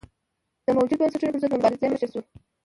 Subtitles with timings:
[0.65, 2.21] د موجوده بنسټونو پرضد مبارزې مشر شو.